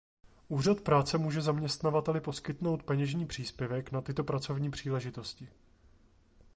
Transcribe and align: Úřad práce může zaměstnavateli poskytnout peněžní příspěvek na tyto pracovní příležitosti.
Úřad 0.47 0.81
práce 0.81 1.17
může 1.17 1.41
zaměstnavateli 1.41 2.21
poskytnout 2.21 2.83
peněžní 2.83 3.25
příspěvek 3.25 3.91
na 3.91 4.01
tyto 4.01 4.23
pracovní 4.23 4.71
příležitosti. 4.71 5.49